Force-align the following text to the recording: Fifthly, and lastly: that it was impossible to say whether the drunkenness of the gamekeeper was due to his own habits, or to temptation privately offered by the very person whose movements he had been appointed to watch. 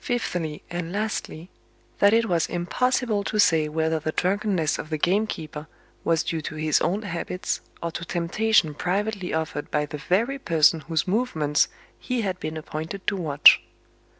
Fifthly, 0.00 0.64
and 0.68 0.90
lastly: 0.90 1.48
that 2.00 2.12
it 2.12 2.26
was 2.28 2.48
impossible 2.48 3.22
to 3.22 3.38
say 3.38 3.68
whether 3.68 4.00
the 4.00 4.10
drunkenness 4.10 4.80
of 4.80 4.90
the 4.90 4.98
gamekeeper 4.98 5.68
was 6.02 6.24
due 6.24 6.40
to 6.40 6.56
his 6.56 6.80
own 6.80 7.02
habits, 7.02 7.60
or 7.80 7.92
to 7.92 8.04
temptation 8.04 8.74
privately 8.74 9.32
offered 9.32 9.70
by 9.70 9.86
the 9.86 9.98
very 9.98 10.40
person 10.40 10.80
whose 10.80 11.06
movements 11.06 11.68
he 12.00 12.22
had 12.22 12.40
been 12.40 12.56
appointed 12.56 13.06
to 13.06 13.14
watch. 13.16 13.62